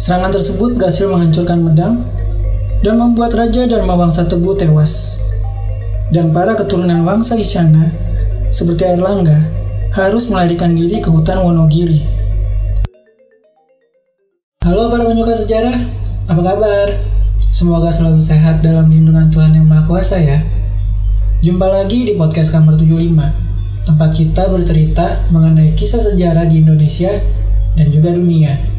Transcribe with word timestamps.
Serangan 0.00 0.32
tersebut 0.32 0.80
berhasil 0.80 1.12
menghancurkan 1.12 1.60
Medang 1.60 2.08
dan 2.80 2.96
membuat 2.96 3.36
Raja 3.36 3.68
dan 3.68 3.84
Mawangsa 3.84 4.24
Teguh 4.24 4.56
tewas. 4.56 5.20
Dan 6.08 6.32
para 6.32 6.56
keturunan 6.56 7.04
Wangsa 7.04 7.36
Isyana, 7.36 7.92
seperti 8.48 8.88
Erlangga, 8.88 9.36
harus 9.92 10.32
melarikan 10.32 10.72
diri 10.72 11.04
ke 11.04 11.12
hutan 11.12 11.44
Wonogiri. 11.44 12.00
Halo 14.64 14.88
para 14.88 15.04
penyuka 15.04 15.36
sejarah, 15.36 15.84
apa 16.32 16.42
kabar? 16.48 16.88
Semoga 17.52 17.92
selalu 17.92 18.24
sehat 18.24 18.64
dalam 18.64 18.88
lindungan 18.88 19.28
Tuhan 19.28 19.52
Yang 19.52 19.68
Maha 19.68 19.84
Kuasa 19.84 20.16
ya. 20.16 20.40
Jumpa 21.44 21.68
lagi 21.68 22.08
di 22.08 22.16
podcast 22.16 22.56
Kamar 22.56 22.80
75, 22.80 23.84
tempat 23.84 24.10
kita 24.16 24.48
bercerita 24.48 25.28
mengenai 25.28 25.76
kisah 25.76 26.00
sejarah 26.00 26.48
di 26.48 26.64
Indonesia 26.64 27.12
dan 27.76 27.92
juga 27.92 28.16
dunia. 28.16 28.69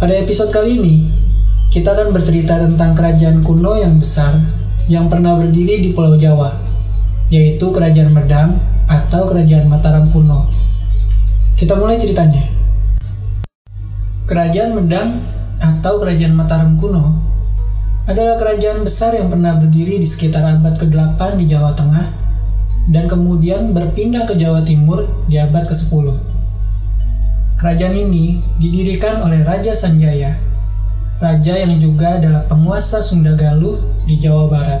Pada 0.00 0.16
episode 0.16 0.48
kali 0.48 0.80
ini, 0.80 1.12
kita 1.68 1.92
akan 1.92 2.16
bercerita 2.16 2.56
tentang 2.56 2.96
kerajaan 2.96 3.44
kuno 3.44 3.76
yang 3.76 4.00
besar 4.00 4.32
yang 4.88 5.12
pernah 5.12 5.36
berdiri 5.36 5.84
di 5.84 5.92
Pulau 5.92 6.16
Jawa, 6.16 6.56
yaitu 7.28 7.68
Kerajaan 7.68 8.08
Medang 8.08 8.56
atau 8.88 9.28
Kerajaan 9.28 9.68
Mataram 9.68 10.08
kuno. 10.08 10.48
Kita 11.52 11.76
mulai 11.76 12.00
ceritanya. 12.00 12.48
Kerajaan 14.24 14.72
Medang 14.72 15.20
atau 15.60 16.00
Kerajaan 16.00 16.32
Mataram 16.32 16.80
kuno 16.80 17.20
adalah 18.08 18.40
kerajaan 18.40 18.80
besar 18.80 19.12
yang 19.12 19.28
pernah 19.28 19.52
berdiri 19.60 20.00
di 20.00 20.08
sekitar 20.08 20.40
abad 20.48 20.80
ke-8 20.80 21.36
di 21.36 21.44
Jawa 21.44 21.76
Tengah 21.76 22.08
dan 22.88 23.04
kemudian 23.04 23.76
berpindah 23.76 24.24
ke 24.24 24.32
Jawa 24.32 24.64
Timur 24.64 25.04
di 25.28 25.36
abad 25.36 25.68
ke-10. 25.68 26.29
Kerajaan 27.60 27.92
ini 27.92 28.40
didirikan 28.56 29.20
oleh 29.20 29.44
Raja 29.44 29.76
Sanjaya 29.76 30.32
raja 31.20 31.60
yang 31.60 31.76
juga 31.76 32.16
adalah 32.16 32.48
penguasa 32.48 33.04
Sunda 33.04 33.36
Galuh 33.36 33.76
di 34.08 34.16
Jawa 34.16 34.48
Barat. 34.48 34.80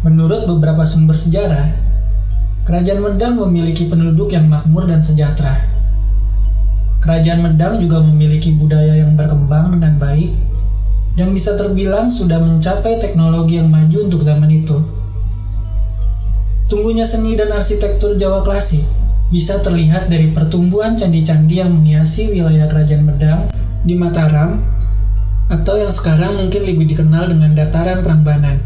Menurut 0.00 0.48
beberapa 0.48 0.88
sumber 0.88 1.12
sejarah, 1.12 1.68
Kerajaan 2.64 3.04
Medang 3.04 3.36
memiliki 3.36 3.84
penduduk 3.84 4.32
yang 4.32 4.48
makmur 4.48 4.88
dan 4.88 5.04
sejahtera. 5.04 5.60
Kerajaan 7.04 7.44
Medang 7.44 7.76
juga 7.84 8.00
memiliki 8.00 8.56
budaya 8.56 9.04
yang 9.04 9.12
berkembang 9.12 9.76
dengan 9.76 10.00
baik 10.00 10.32
dan 11.20 11.36
bisa 11.36 11.52
terbilang 11.52 12.08
sudah 12.08 12.40
mencapai 12.40 12.96
teknologi 12.96 13.60
yang 13.60 13.68
maju 13.68 14.08
untuk 14.08 14.24
zaman 14.24 14.48
itu. 14.48 14.80
Tumbuhnya 16.72 17.04
seni 17.04 17.36
dan 17.36 17.52
arsitektur 17.52 18.16
Jawa 18.16 18.40
klasik 18.40 19.03
bisa 19.32 19.60
terlihat 19.60 20.12
dari 20.12 20.32
pertumbuhan 20.32 20.96
candi-candi 20.96 21.60
yang 21.62 21.72
menghiasi 21.72 22.32
wilayah 22.32 22.68
Kerajaan 22.68 23.04
Medang 23.04 23.40
di 23.84 23.94
Mataram 23.96 24.60
atau 25.48 25.76
yang 25.76 25.92
sekarang 25.92 26.40
mungkin 26.40 26.64
lebih 26.64 26.88
dikenal 26.88 27.28
dengan 27.32 27.52
dataran 27.52 28.00
Prambanan. 28.00 28.60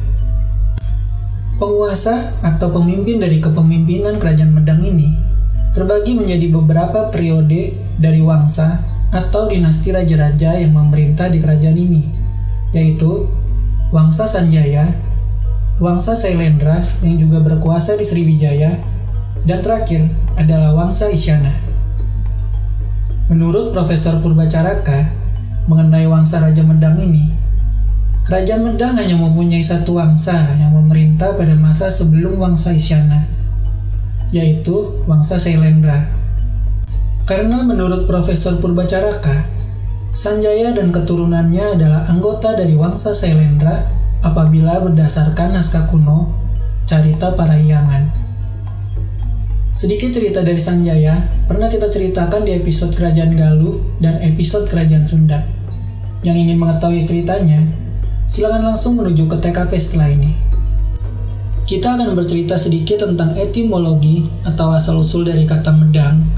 Penguasa 1.59 2.39
atau 2.43 2.71
pemimpin 2.71 3.19
dari 3.19 3.43
kepemimpinan 3.43 4.23
Kerajaan 4.23 4.55
Medang 4.55 4.83
ini 4.87 5.11
terbagi 5.75 6.17
menjadi 6.17 6.47
beberapa 6.51 7.11
periode 7.11 7.75
dari 7.99 8.23
wangsa 8.23 8.79
atau 9.11 9.49
dinasti 9.49 9.91
raja-raja 9.91 10.59
yang 10.61 10.77
memerintah 10.77 11.33
di 11.33 11.41
kerajaan 11.41 11.79
ini, 11.81 12.05
yaitu 12.77 13.29
Wangsa 13.89 14.29
Sanjaya, 14.29 14.93
Wangsa 15.81 16.13
Sailendra 16.13 16.85
yang 17.01 17.17
juga 17.17 17.41
berkuasa 17.41 17.97
di 17.97 18.05
Sriwijaya, 18.05 18.77
dan 19.45 19.63
terakhir 19.63 20.09
adalah 20.35 20.75
Wangsa 20.75 21.13
Isyana. 21.13 21.55
Menurut 23.29 23.77
Profesor 23.77 24.17
Purbacaraka, 24.25 25.13
mengenai 25.69 26.09
wangsa 26.09 26.41
Raja 26.41 26.65
Medang 26.65 26.97
ini, 26.97 27.39
Kerajaan 28.29 28.61
Medang 28.61 28.93
hanya 29.01 29.17
mempunyai 29.17 29.65
satu 29.65 29.97
wangsa 29.97 30.37
yang 30.61 30.77
memerintah 30.77 31.33
pada 31.33 31.57
masa 31.57 31.89
sebelum 31.89 32.37
wangsa 32.37 32.77
Isyana, 32.77 33.25
yaitu 34.29 35.01
wangsa 35.09 35.41
Sailendra. 35.41 36.13
Karena 37.25 37.65
menurut 37.65 38.05
Profesor 38.05 38.61
Purbacaraka, 38.61 39.49
Sanjaya 40.13 40.77
dan 40.77 40.93
keturunannya 40.93 41.81
adalah 41.81 42.05
anggota 42.09 42.53
dari 42.53 42.77
wangsa 42.77 43.17
Sailendra 43.17 43.89
apabila 44.21 44.81
berdasarkan 44.81 45.57
naskah 45.57 45.89
kuno 45.89 46.33
Carita 46.89 47.33
Parahyangan. 47.33 48.18
Sedikit 49.69 50.09
cerita 50.09 50.41
dari 50.41 50.57
Sanjaya 50.57 51.45
pernah 51.45 51.69
kita 51.69 51.93
ceritakan 51.93 52.49
di 52.49 52.57
episode 52.57 52.97
Kerajaan 52.97 53.37
Galuh 53.37 54.01
dan 54.01 54.17
episode 54.25 54.65
Kerajaan 54.65 55.05
Sunda. 55.05 55.45
Yang 56.25 56.49
ingin 56.49 56.57
mengetahui 56.57 57.05
ceritanya, 57.05 57.69
silakan 58.25 58.73
langsung 58.73 58.97
menuju 58.97 59.29
ke 59.29 59.37
TKP 59.37 59.73
setelah 59.77 60.09
ini. 60.09 60.33
Kita 61.69 62.01
akan 62.01 62.17
bercerita 62.17 62.57
sedikit 62.57 63.05
tentang 63.05 63.37
etimologi 63.37 64.25
atau 64.49 64.73
asal-usul 64.73 65.29
dari 65.29 65.45
kata 65.45 65.69
medang 65.77 66.33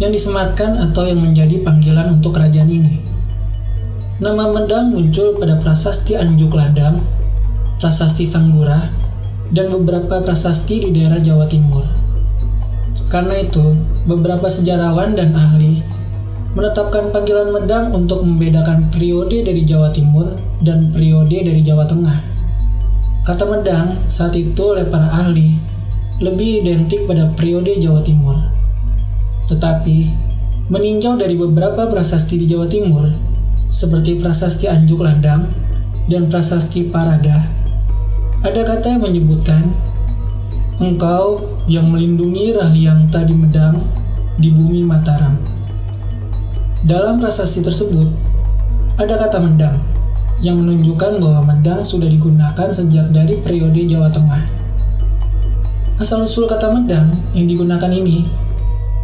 yang 0.00 0.08
disematkan 0.08 0.80
atau 0.80 1.04
yang 1.04 1.20
menjadi 1.20 1.60
panggilan 1.60 2.16
untuk 2.16 2.32
kerajaan 2.32 2.72
ini. 2.72 2.96
Nama 4.20 4.52
Medang 4.52 4.92
muncul 4.92 5.36
pada 5.36 5.60
prasasti 5.60 6.16
Anjuk 6.16 6.56
Ladang, 6.56 7.04
prasasti 7.76 8.24
Sanggura, 8.24 8.88
dan 9.52 9.68
beberapa 9.68 10.24
prasasti 10.24 10.88
di 10.88 10.96
daerah 10.96 11.20
Jawa 11.20 11.44
Timur. 11.44 11.99
Karena 13.10 13.42
itu, 13.42 13.74
beberapa 14.06 14.46
sejarawan 14.46 15.18
dan 15.18 15.34
ahli 15.34 15.82
menetapkan 16.54 17.10
panggilan 17.10 17.50
Medang 17.50 17.90
untuk 17.90 18.22
membedakan 18.22 18.86
periode 18.90 19.42
dari 19.42 19.66
Jawa 19.66 19.90
Timur 19.90 20.38
dan 20.62 20.94
periode 20.94 21.42
dari 21.42 21.58
Jawa 21.58 21.90
Tengah. 21.90 22.18
Kata 23.26 23.44
Medang 23.50 24.06
saat 24.06 24.38
itu 24.38 24.62
oleh 24.62 24.86
para 24.86 25.10
ahli 25.10 25.58
lebih 26.22 26.62
identik 26.62 27.10
pada 27.10 27.34
periode 27.34 27.74
Jawa 27.82 27.98
Timur. 28.06 28.38
Tetapi, 29.50 29.98
meninjau 30.70 31.18
dari 31.18 31.34
beberapa 31.34 31.90
prasasti 31.90 32.38
di 32.38 32.46
Jawa 32.46 32.70
Timur, 32.70 33.10
seperti 33.74 34.22
prasasti 34.22 34.70
Anjuk 34.70 35.02
Landang 35.02 35.50
dan 36.06 36.30
prasasti 36.30 36.86
Parada, 36.86 37.42
ada 38.46 38.60
kata 38.62 38.96
yang 38.96 39.02
menyebutkan 39.02 39.89
Engkau 40.80 41.44
yang 41.68 41.92
melindungi 41.92 42.56
Rahyang 42.56 43.12
tadi 43.12 43.36
Medang 43.36 43.84
di 44.40 44.48
bumi 44.48 44.80
Mataram. 44.80 45.36
Dalam 46.88 47.20
prasasti 47.20 47.60
tersebut, 47.60 48.08
ada 48.96 49.20
kata 49.20 49.44
Medang 49.44 49.76
yang 50.40 50.56
menunjukkan 50.56 51.20
bahwa 51.20 51.52
Medang 51.52 51.84
sudah 51.84 52.08
digunakan 52.08 52.72
sejak 52.72 53.12
dari 53.12 53.44
periode 53.44 53.76
Jawa 53.84 54.08
Tengah. 54.08 54.40
Asal-usul 56.00 56.48
kata 56.48 56.72
Medang 56.72 57.28
yang 57.36 57.44
digunakan 57.44 57.92
ini 57.92 58.24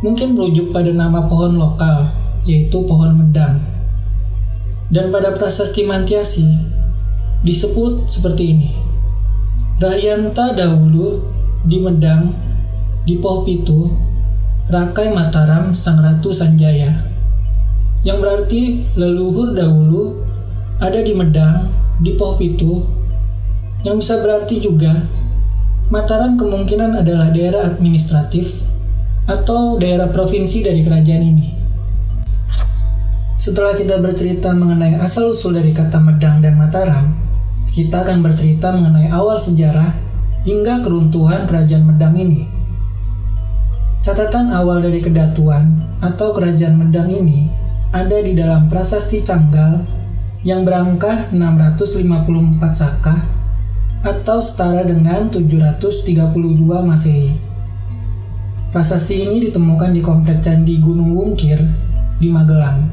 mungkin 0.01 0.33
merujuk 0.33 0.73
pada 0.73 0.89
nama 0.97 1.29
pohon 1.29 1.61
lokal, 1.61 2.09
yaitu 2.49 2.89
pohon 2.89 3.21
Medang. 3.21 3.61
Dan 4.89 5.13
pada 5.13 5.37
prasasti 5.37 5.85
Mantiasi 5.85 6.57
disebut 7.45 8.09
seperti 8.09 8.57
ini. 8.57 8.73
Rahyanta 9.77 10.57
dahulu 10.57 11.36
di 11.67 11.83
Medang, 11.83 12.31
di 13.03 13.19
Pohpitu, 13.19 13.91
Rakai 14.71 15.11
Mataram 15.11 15.75
Sang 15.75 15.99
Ratu 15.99 16.31
Sanjaya. 16.31 16.95
Yang 18.07 18.19
berarti 18.23 18.63
leluhur 18.95 19.51
dahulu 19.51 20.23
ada 20.79 21.03
di 21.03 21.11
Medang, 21.11 21.75
di 21.99 22.15
Pohpitu, 22.15 22.87
yang 23.83 23.99
bisa 23.99 24.23
berarti 24.23 24.63
juga 24.63 24.95
Mataram 25.87 26.35
kemungkinan 26.35 26.99
adalah 26.99 27.31
daerah 27.31 27.63
administratif 27.67 28.63
atau 29.27 29.79
daerah 29.79 30.11
provinsi 30.11 30.67
dari 30.67 30.83
kerajaan 30.83 31.23
ini. 31.23 31.49
Setelah 33.39 33.71
kita 33.75 34.03
bercerita 34.03 34.51
mengenai 34.51 34.99
asal-usul 34.99 35.55
dari 35.55 35.71
kata 35.71 36.03
Medang 36.03 36.43
dan 36.43 36.59
Mataram, 36.59 37.15
kita 37.71 38.03
akan 38.03 38.19
bercerita 38.23 38.75
mengenai 38.75 39.11
awal 39.15 39.39
sejarah 39.39 40.06
hingga 40.47 40.79
keruntuhan 40.81 41.43
kerajaan 41.45 41.91
Medang 41.91 42.15
ini. 42.15 42.47
Catatan 43.99 44.55
awal 44.55 44.79
dari 44.79 45.03
kedatuan 45.03 45.99
atau 45.99 46.31
kerajaan 46.31 46.79
Medang 46.79 47.11
ini 47.11 47.51
ada 47.91 48.23
di 48.23 48.31
dalam 48.39 48.71
prasasti 48.71 49.27
Canggal 49.27 49.83
yang 50.47 50.63
berangka 50.63 51.35
654 51.35 52.63
Saka 52.71 53.17
atau 54.07 54.39
setara 54.39 54.87
dengan 54.87 55.27
732 55.27 56.15
Masehi. 56.63 57.35
Prasasti 58.71 59.27
ini 59.27 59.43
ditemukan 59.51 59.91
di 59.91 59.99
komplek 59.99 60.39
Candi 60.47 60.79
Gunung 60.79 61.11
Wungkir 61.19 61.59
di 62.23 62.31
Magelang. 62.31 62.87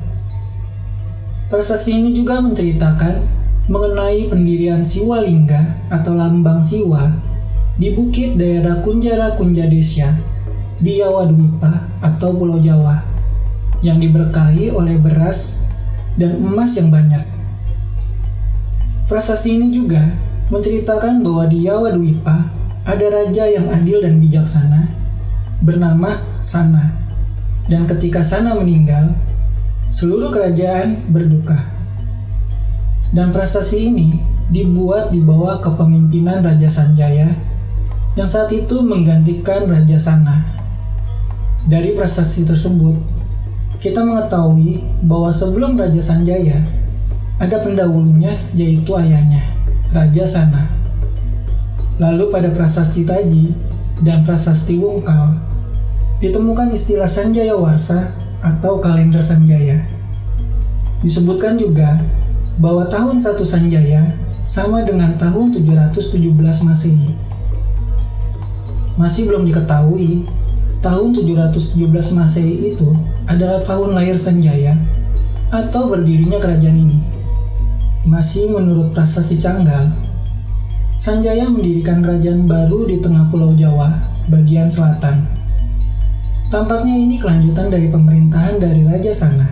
Prasasti 1.53 2.01
ini 2.01 2.17
juga 2.17 2.41
menceritakan 2.41 3.45
mengenai 3.69 4.25
pendirian 4.25 4.81
Siwalingga 4.81 5.93
atau 5.93 6.17
lambang 6.17 6.57
Siwa 6.57 7.32
di 7.73 7.89
bukit 7.89 8.37
daerah 8.37 8.85
Kunjara 8.85 9.33
Kunjadesya 9.33 10.13
di 10.77 11.01
Jawa 11.01 11.25
Dwipa 11.25 11.89
atau 12.05 12.37
Pulau 12.37 12.61
Jawa 12.61 13.01
yang 13.81 13.97
diberkahi 13.97 14.69
oleh 14.69 15.01
beras 15.01 15.65
dan 16.15 16.37
emas 16.37 16.77
yang 16.77 16.93
banyak. 16.93 17.25
Prasasti 19.09 19.57
ini 19.57 19.73
juga 19.73 19.99
menceritakan 20.53 21.25
bahwa 21.25 21.49
di 21.49 21.65
Yawadwipa 21.65 22.37
ada 22.85 23.05
raja 23.09 23.49
yang 23.49 23.67
adil 23.71 24.05
dan 24.05 24.21
bijaksana 24.21 24.87
bernama 25.65 26.21
Sana. 26.43 26.93
Dan 27.65 27.87
ketika 27.87 28.21
Sana 28.21 28.53
meninggal, 28.53 29.15
seluruh 29.89 30.29
kerajaan 30.29 31.09
berduka. 31.09 31.55
Dan 33.13 33.31
prestasi 33.31 33.87
ini 33.87 34.19
dibuat 34.51 35.13
di 35.13 35.23
bawah 35.23 35.61
kepemimpinan 35.63 36.43
Raja 36.43 36.67
Sanjaya 36.67 37.52
yang 38.13 38.29
saat 38.29 38.53
itu 38.53 38.81
menggantikan 38.85 39.65
Raja 39.65 39.97
Sana. 39.97 40.45
Dari 41.65 41.97
prestasi 41.97 42.45
tersebut, 42.45 42.93
kita 43.81 44.05
mengetahui 44.05 44.85
bahwa 45.01 45.33
sebelum 45.33 45.73
Raja 45.73 45.97
Sanjaya, 45.99 46.61
ada 47.41 47.57
pendahulunya 47.57 48.37
yaitu 48.53 48.93
ayahnya, 48.93 49.41
Raja 49.89 50.29
Sana. 50.29 50.69
Lalu 51.97 52.29
pada 52.29 52.53
prasasti 52.53 53.01
Taji 53.01 53.53
dan 54.05 54.21
prasasti 54.21 54.77
Wungkal, 54.77 55.39
ditemukan 56.21 56.69
istilah 56.69 57.09
Sanjaya 57.09 57.57
Warsa 57.57 58.13
atau 58.45 58.77
kalender 58.77 59.23
Sanjaya. 59.23 59.81
Disebutkan 61.01 61.57
juga 61.57 61.97
bahwa 62.61 62.85
tahun 62.85 63.17
1 63.17 63.41
Sanjaya 63.41 64.15
sama 64.45 64.85
dengan 64.85 65.17
tahun 65.17 65.55
717 65.55 66.61
Masehi. 66.61 67.22
Masih 68.93 69.25
belum 69.25 69.49
diketahui, 69.49 70.29
tahun 70.85 71.17
717 71.17 72.13
Masehi 72.13 72.77
itu 72.77 72.93
adalah 73.25 73.63
tahun 73.65 73.97
lahir 73.97 74.13
Sanjaya 74.19 74.77
atau 75.49 75.89
berdirinya 75.89 76.37
kerajaan 76.37 76.77
ini. 76.77 76.99
Masih 78.05 78.53
menurut 78.53 78.93
prasasti 78.93 79.41
Canggal, 79.41 79.89
Sanjaya 80.93 81.49
mendirikan 81.49 82.05
kerajaan 82.05 82.45
baru 82.45 82.85
di 82.85 83.01
tengah 83.01 83.33
pulau 83.33 83.57
Jawa, 83.57 83.97
bagian 84.29 84.69
selatan. 84.69 85.25
Tampaknya 86.53 86.93
ini 86.93 87.17
kelanjutan 87.17 87.73
dari 87.73 87.89
pemerintahan 87.89 88.61
dari 88.61 88.85
Raja 88.85 89.09
Sana. 89.09 89.49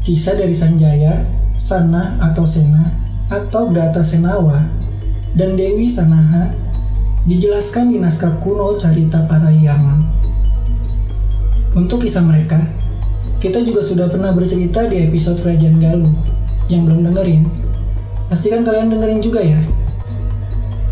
Kisah 0.00 0.40
dari 0.40 0.56
Sanjaya, 0.56 1.28
Sana 1.52 2.16
atau 2.16 2.48
Sena, 2.48 2.96
atau 3.28 3.68
Brata 3.68 4.00
Senawa, 4.00 4.72
dan 5.36 5.52
Dewi 5.52 5.84
Sanaha 5.84 6.61
dijelaskan 7.22 7.94
di 7.94 8.02
naskah 8.02 8.42
kuno 8.42 8.74
Carita 8.74 9.22
Parahyangan. 9.30 9.98
Untuk 11.78 12.02
kisah 12.02 12.26
mereka, 12.26 12.58
kita 13.38 13.62
juga 13.62 13.80
sudah 13.80 14.10
pernah 14.10 14.34
bercerita 14.34 14.90
di 14.90 15.06
episode 15.06 15.38
Kerajaan 15.38 15.78
Galuh. 15.78 16.14
Yang 16.70 16.82
belum 16.88 17.00
dengerin, 17.10 17.42
pastikan 18.26 18.62
kalian 18.62 18.90
dengerin 18.90 19.20
juga 19.22 19.40
ya. 19.42 19.60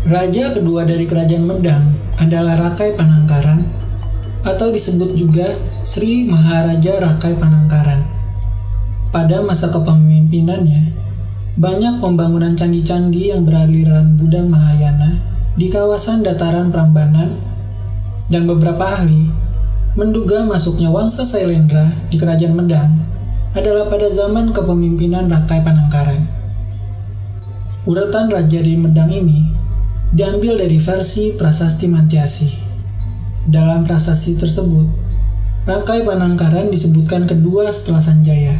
Raja 0.07 0.51
kedua 0.55 0.83
dari 0.83 1.07
Kerajaan 1.07 1.45
Medang 1.47 1.95
adalah 2.19 2.59
Rakai 2.59 2.95
Panangkaran 2.95 3.63
atau 4.41 4.73
disebut 4.73 5.13
juga 5.15 5.53
Sri 5.85 6.27
Maharaja 6.27 6.97
Rakai 6.99 7.37
Panangkaran. 7.37 8.03
Pada 9.11 9.43
masa 9.43 9.67
kepemimpinannya, 9.69 10.95
banyak 11.59 11.99
pembangunan 11.99 12.55
candi-candi 12.55 13.35
yang 13.35 13.43
beraliran 13.43 14.15
Buddha 14.15 14.41
Mahayana 14.41 15.31
di 15.51 15.67
kawasan 15.67 16.23
dataran 16.23 16.71
Prambanan 16.71 17.35
dan 18.31 18.47
beberapa 18.47 18.87
ahli 18.87 19.27
menduga 19.99 20.47
masuknya 20.47 20.87
Wangsa 20.87 21.27
Sailendra 21.27 21.91
di 22.07 22.15
Kerajaan 22.15 22.55
Medang 22.55 22.91
adalah 23.51 23.91
pada 23.91 24.07
zaman 24.07 24.55
kepemimpinan 24.55 25.27
Rakai 25.27 25.59
Panangkaran. 25.59 26.23
Urutan 27.83 28.31
Raja 28.31 28.63
di 28.63 28.79
Medang 28.79 29.11
ini 29.11 29.51
diambil 30.15 30.55
dari 30.55 30.79
versi 30.79 31.35
Prasasti 31.35 31.91
Mantiasi. 31.91 32.49
Dalam 33.51 33.83
prasasti 33.83 34.39
tersebut, 34.39 34.87
Rakai 35.67 36.07
Panangkaran 36.07 36.71
disebutkan 36.71 37.27
kedua 37.27 37.67
setelah 37.67 37.99
Sanjaya. 37.99 38.55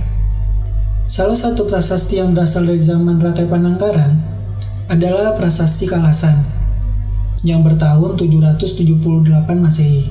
Salah 1.08 1.40
satu 1.40 1.72
prasasti 1.72 2.20
yang 2.20 2.36
berasal 2.36 2.68
dari 2.68 2.84
zaman 2.84 3.24
Rakai 3.24 3.48
Panangkaran 3.48 4.20
adalah 4.92 5.40
prasasti 5.40 5.88
Kalasan 5.88 6.61
yang 7.42 7.66
bertahun 7.66 8.18
778 8.18 9.02
Masehi. 9.58 10.06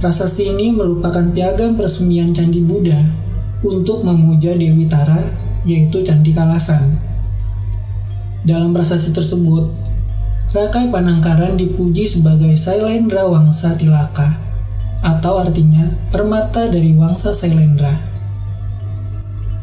Prasasti 0.00 0.48
ini 0.48 0.72
merupakan 0.72 1.20
piagam 1.28 1.76
peresmian 1.76 2.32
Candi 2.32 2.64
Buddha 2.64 3.04
untuk 3.60 4.00
memuja 4.00 4.56
Dewi 4.56 4.88
Tara, 4.88 5.20
yaitu 5.68 6.00
Candi 6.00 6.32
Kalasan. 6.32 6.96
Dalam 8.40 8.72
prasasti 8.72 9.12
tersebut, 9.12 9.68
Rakai 10.50 10.88
Panangkaran 10.88 11.60
dipuji 11.60 12.08
sebagai 12.08 12.56
Sailendra 12.56 13.28
Wangsa 13.28 13.76
Tilaka, 13.76 14.40
atau 15.04 15.36
artinya 15.36 15.92
permata 16.08 16.72
dari 16.72 16.96
Wangsa 16.96 17.36
Sailendra. 17.36 17.92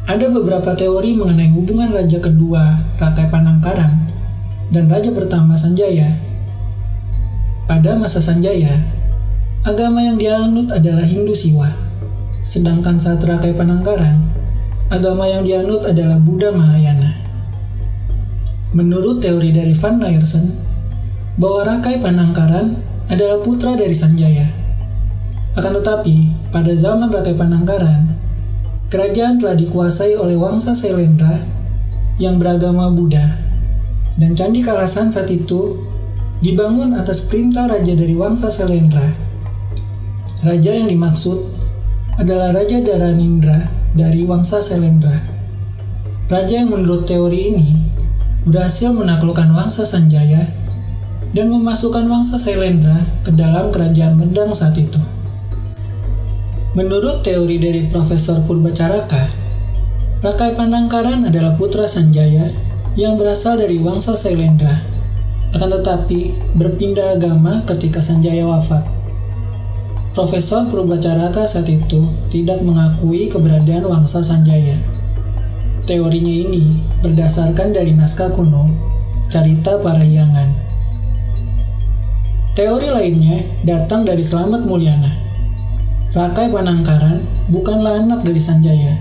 Ada 0.08 0.30
beberapa 0.32 0.72
teori 0.72 1.12
mengenai 1.18 1.52
hubungan 1.52 1.92
raja 1.92 2.16
kedua 2.16 2.80
Rakai 2.96 3.28
Panangkaran 3.28 4.08
dan 4.72 4.88
raja 4.88 5.12
pertama 5.12 5.58
Sanjaya. 5.58 6.27
Pada 7.68 7.92
masa 8.00 8.16
Sanjaya, 8.24 8.80
agama 9.60 10.00
yang 10.00 10.16
dianut 10.16 10.72
adalah 10.72 11.04
Hindu 11.04 11.36
Siwa, 11.36 11.68
sedangkan 12.40 12.96
saat 12.96 13.20
Rakai 13.20 13.52
Panangkaran, 13.52 14.24
agama 14.88 15.28
yang 15.28 15.44
dianut 15.44 15.84
adalah 15.84 16.16
Buddha 16.16 16.48
Mahayana. 16.48 17.12
Menurut 18.72 19.20
teori 19.20 19.52
dari 19.52 19.76
Van 19.76 20.00
Ryerson, 20.00 20.48
bahwa 21.36 21.76
Rakai 21.76 22.00
Panangkaran 22.00 22.80
adalah 23.12 23.44
putra 23.44 23.76
dari 23.76 23.92
Sanjaya. 23.92 24.48
Akan 25.52 25.76
tetapi, 25.76 26.48
pada 26.48 26.72
zaman 26.72 27.12
Rakai 27.12 27.36
Panangkaran, 27.36 28.16
kerajaan 28.88 29.36
telah 29.36 29.52
dikuasai 29.60 30.16
oleh 30.16 30.40
Wangsa 30.40 30.72
Sailendra 30.72 31.44
yang 32.16 32.40
beragama 32.40 32.88
Buddha, 32.88 33.36
dan 34.16 34.32
Candi 34.32 34.64
Kalasan 34.64 35.12
saat 35.12 35.28
itu 35.28 35.87
dibangun 36.38 36.94
atas 36.94 37.26
perintah 37.26 37.66
raja 37.66 37.98
dari 37.98 38.14
Wangsa 38.14 38.46
Sailendra. 38.46 39.10
Raja 40.46 40.70
yang 40.70 40.86
dimaksud 40.86 41.38
adalah 42.14 42.54
Raja 42.54 42.78
Daranindra 42.78 43.66
dari 43.94 44.22
Wangsa 44.22 44.62
Sailendra. 44.62 45.18
Raja 46.30 46.62
yang 46.62 46.70
menurut 46.70 47.10
teori 47.10 47.50
ini 47.50 47.68
berhasil 48.46 48.94
menaklukkan 48.94 49.50
Wangsa 49.50 49.82
Sanjaya 49.82 50.46
dan 51.34 51.50
memasukkan 51.50 52.06
Wangsa 52.06 52.38
Sailendra 52.38 53.02
ke 53.26 53.34
dalam 53.34 53.74
kerajaan 53.74 54.14
Medang 54.14 54.54
saat 54.54 54.78
itu. 54.78 55.02
Menurut 56.78 57.26
teori 57.26 57.58
dari 57.58 57.90
Profesor 57.90 58.38
Purbacaraka, 58.46 59.26
Rakai 60.22 60.54
Panangkaran 60.54 61.26
adalah 61.26 61.58
putra 61.58 61.90
Sanjaya 61.90 62.54
yang 62.94 63.18
berasal 63.18 63.58
dari 63.58 63.82
Wangsa 63.82 64.14
Sailendra, 64.14 64.97
akan 65.56 65.80
tetapi 65.80 66.36
berpindah 66.56 67.16
agama 67.16 67.64
ketika 67.64 68.04
Sanjaya 68.04 68.44
wafat. 68.44 68.84
Profesor 70.12 70.66
Purbacaraka 70.66 71.46
saat 71.46 71.70
itu 71.70 72.10
tidak 72.28 72.60
mengakui 72.60 73.30
keberadaan 73.30 73.86
Wangsa 73.86 74.20
Sanjaya. 74.20 74.76
Teorinya 75.88 76.34
ini 76.34 76.84
berdasarkan 77.00 77.72
dari 77.72 77.94
naskah 77.96 78.28
kuno, 78.34 78.68
Carita 79.30 79.80
Parahyangan. 79.80 80.52
Teori 82.52 82.88
lainnya 82.90 83.38
datang 83.62 84.02
dari 84.02 84.20
Slamet 84.20 84.66
Mulyana. 84.66 85.14
Rakai 86.12 86.50
Panangkaran 86.50 87.24
bukanlah 87.48 88.02
anak 88.02 88.26
dari 88.26 88.42
Sanjaya, 88.42 88.98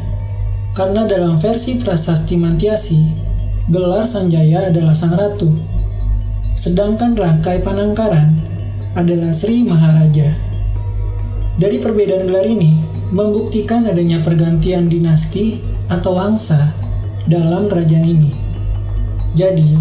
karena 0.78 1.10
dalam 1.10 1.42
versi 1.42 1.82
prasasti 1.82 2.38
Mantiasi, 2.38 3.02
gelar 3.74 4.06
Sanjaya 4.06 4.70
adalah 4.70 4.94
sang 4.94 5.18
ratu, 5.18 5.50
sedangkan 6.58 7.14
Rakai 7.14 7.62
Panangkaran 7.62 8.34
adalah 8.98 9.30
Sri 9.30 9.62
Maharaja. 9.62 10.34
Dari 11.62 11.78
perbedaan 11.78 12.26
gelar 12.26 12.50
ini, 12.50 12.82
membuktikan 13.14 13.86
adanya 13.86 14.26
pergantian 14.26 14.90
dinasti 14.90 15.62
atau 15.86 16.18
wangsa 16.18 16.74
dalam 17.30 17.70
kerajaan 17.70 18.10
ini. 18.10 18.34
Jadi, 19.38 19.78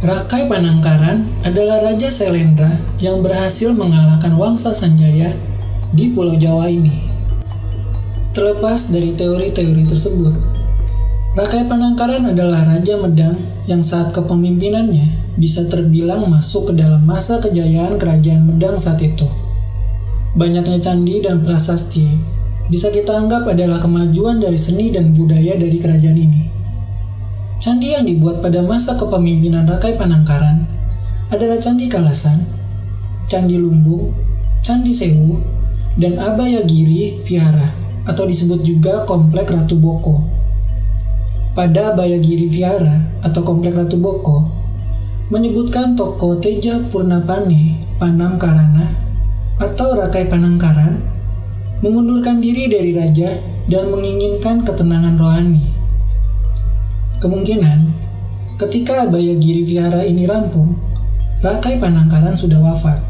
Rakai 0.00 0.48
Panangkaran 0.48 1.44
adalah 1.44 1.84
Raja 1.84 2.08
Selendra 2.08 2.80
yang 2.96 3.20
berhasil 3.20 3.68
mengalahkan 3.68 4.32
Wangsa 4.32 4.72
Sanjaya 4.72 5.36
di 5.92 6.08
Pulau 6.16 6.40
Jawa 6.40 6.72
ini. 6.72 7.04
Terlepas 8.32 8.88
dari 8.88 9.12
teori-teori 9.12 9.84
tersebut, 9.84 10.32
Rakai 11.30 11.70
Panangkaran 11.70 12.26
adalah 12.26 12.66
Raja 12.66 12.98
Medang 12.98 13.38
yang 13.70 13.78
saat 13.78 14.10
kepemimpinannya 14.10 15.38
bisa 15.38 15.62
terbilang 15.70 16.26
masuk 16.26 16.74
ke 16.74 16.82
dalam 16.82 17.06
masa 17.06 17.38
kejayaan 17.38 18.02
kerajaan 18.02 18.50
Medang 18.50 18.74
saat 18.74 18.98
itu. 18.98 19.30
Banyaknya 20.34 20.82
candi 20.82 21.22
dan 21.22 21.46
prasasti 21.46 22.18
bisa 22.66 22.90
kita 22.90 23.14
anggap 23.14 23.46
adalah 23.46 23.78
kemajuan 23.78 24.42
dari 24.42 24.58
seni 24.58 24.90
dan 24.90 25.14
budaya 25.14 25.54
dari 25.54 25.78
kerajaan 25.78 26.18
ini. 26.18 26.42
Candi 27.62 27.94
yang 27.94 28.10
dibuat 28.10 28.42
pada 28.42 28.66
masa 28.66 28.98
kepemimpinan 28.98 29.70
Rakai 29.70 29.94
Panangkaran 29.94 30.66
adalah 31.30 31.62
Candi 31.62 31.86
Kalasan, 31.86 32.42
Candi 33.30 33.54
Lumbung, 33.54 34.10
Candi 34.66 34.90
Sewu, 34.90 35.38
dan 35.94 36.18
Abayagiri 36.18 37.22
Vihara 37.22 37.70
atau 38.02 38.26
disebut 38.26 38.66
juga 38.66 39.06
Komplek 39.06 39.54
Ratu 39.54 39.78
Boko. 39.78 40.39
Pada 41.50 41.90
Abayagiri 41.90 42.46
Vihara 42.46 43.10
atau 43.26 43.42
Komplek 43.42 43.74
Ratu 43.74 43.98
Boko 43.98 44.46
menyebutkan 45.34 45.98
toko 45.98 46.38
Teja 46.38 46.78
Purnapane 46.86 47.90
Panam 47.98 48.38
Karana 48.38 48.86
atau 49.58 49.98
Rakai 49.98 50.30
Panangkaran 50.30 51.02
mengundurkan 51.82 52.38
diri 52.38 52.70
dari 52.70 52.94
raja 52.94 53.34
dan 53.66 53.90
menginginkan 53.90 54.62
ketenangan 54.62 55.18
rohani. 55.18 55.74
Kemungkinan, 57.18 57.98
ketika 58.54 59.10
Abayagiri 59.10 59.66
Vihara 59.66 60.06
ini 60.06 60.30
rampung, 60.30 60.78
Rakai 61.42 61.82
Panangkaran 61.82 62.38
sudah 62.38 62.62
wafat. 62.62 63.02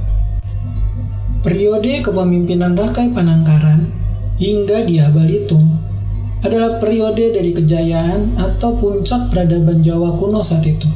Periode 1.45 2.01
kepemimpinan 2.01 2.73
Rakai 2.73 3.13
Panangkaran 3.13 3.93
hingga 4.41 4.89
di 4.89 4.97
Balitung 5.13 5.80
adalah 6.41 6.81
periode 6.81 7.37
dari 7.37 7.53
kejayaan 7.53 8.41
atau 8.41 8.77
puncak 8.77 9.29
peradaban 9.29 9.85
Jawa 9.85 10.17
kuno 10.17 10.41
saat 10.41 10.65
itu. 10.65 10.89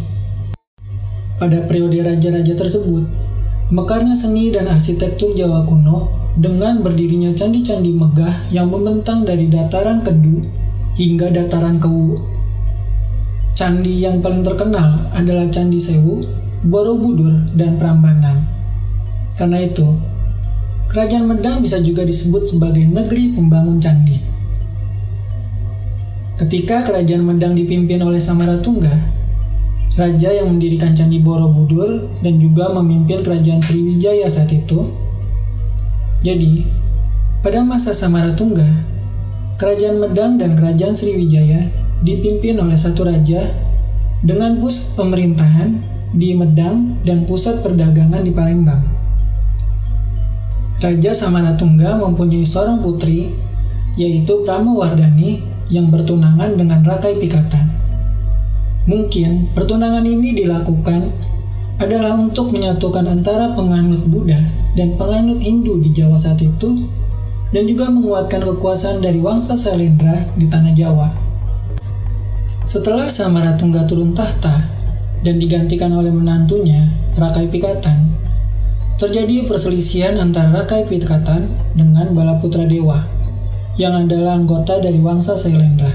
Pada 1.37 1.69
periode 1.69 2.01
raja-raja 2.01 2.57
tersebut, 2.57 3.05
mekarnya 3.69 4.17
seni 4.17 4.49
dan 4.49 4.73
arsitektur 4.73 5.37
Jawa 5.37 5.69
kuno 5.69 6.09
dengan 6.41 6.81
berdirinya 6.81 7.37
candi-candi 7.37 7.93
megah 7.93 8.49
yang 8.49 8.73
membentang 8.73 9.29
dari 9.29 9.47
dataran 9.53 10.01
Kedu 10.01 10.41
hingga 10.97 11.29
dataran 11.29 11.77
Kewu. 11.77 12.17
Candi 13.55 14.03
yang 14.03 14.19
paling 14.19 14.43
terkenal 14.43 15.13
adalah 15.15 15.47
Candi 15.47 15.79
Sewu, 15.79 16.27
Borobudur, 16.67 17.55
dan 17.55 17.79
Prambanan. 17.79 18.51
Karena 19.39 19.63
itu, 19.63 19.95
Kerajaan 20.91 21.27
Medang 21.27 21.59
bisa 21.63 21.79
juga 21.83 22.03
disebut 22.07 22.51
sebagai 22.51 22.87
negeri 22.87 23.35
pembangun 23.35 23.79
candi. 23.83 24.34
Ketika 26.35 26.83
Kerajaan 26.83 27.23
Medang 27.23 27.55
dipimpin 27.55 28.03
oleh 28.03 28.19
Samaratungga, 28.19 28.91
raja 29.95 30.35
yang 30.35 30.51
mendirikan 30.51 30.91
Candi 30.91 31.23
Borobudur 31.23 32.11
dan 32.27 32.43
juga 32.43 32.75
memimpin 32.75 33.23
Kerajaan 33.23 33.63
Sriwijaya 33.63 34.27
saat 34.27 34.51
itu, 34.51 34.91
jadi, 36.27 36.67
pada 37.39 37.63
masa 37.63 37.95
Samaratungga, 37.95 38.67
Kerajaan 39.63 40.03
Medang 40.03 40.35
dan 40.35 40.59
Kerajaan 40.59 40.99
Sriwijaya 40.99 41.71
dipimpin 42.03 42.59
oleh 42.59 42.75
satu 42.75 43.07
raja 43.07 43.55
dengan 44.27 44.59
pusat 44.59 44.99
pemerintahan 44.99 45.79
di 46.19 46.35
Medang 46.35 46.99
dan 47.07 47.31
pusat 47.31 47.63
perdagangan 47.63 48.27
di 48.27 48.35
Palembang. 48.35 48.83
Raja 50.83 51.15
Samaratungga 51.15 51.95
mempunyai 52.03 52.43
seorang 52.43 52.83
putri, 52.83 53.31
yaitu 53.95 54.43
Pramawardhani 54.43 55.54
yang 55.73 55.89
bertunangan 55.89 56.57
dengan 56.57 56.85
Rakai 56.85 57.17
Pikatan. 57.21 57.67
Mungkin 58.85 59.57
pertunangan 59.57 60.05
ini 60.05 60.37
dilakukan 60.37 61.09
adalah 61.81 62.15
untuk 62.21 62.53
menyatukan 62.53 63.09
antara 63.09 63.57
penganut 63.57 64.05
Buddha 64.07 64.39
dan 64.77 64.95
penganut 65.01 65.41
Hindu 65.41 65.81
di 65.81 65.91
Jawa 65.91 66.21
saat 66.21 66.43
itu, 66.45 66.87
dan 67.55 67.65
juga 67.71 67.87
menguatkan 67.89 68.43
kekuasaan 68.43 68.99
dari 68.99 69.23
Wangsa 69.23 69.55
Sailendra 69.55 70.27
di 70.35 70.51
tanah 70.51 70.75
Jawa. 70.75 71.09
Setelah 72.67 73.07
Samaratungga 73.07 73.87
turun 73.87 74.13
tahta 74.13 74.67
dan 75.23 75.39
digantikan 75.39 75.95
oleh 75.95 76.11
menantunya, 76.11 76.91
Rakai 77.15 77.47
Pikatan, 77.47 78.11
terjadi 78.99 79.47
perselisihan 79.47 80.19
antara 80.19 80.51
Rakai 80.63 80.91
Pikatan 80.91 81.55
dengan 81.79 82.11
Balaputra 82.11 82.67
Dewa, 82.67 83.07
yang 83.75 84.07
adalah 84.07 84.39
anggota 84.39 84.79
dari 84.79 85.03
Wangsa 85.03 85.35
Sailendra. 85.35 85.91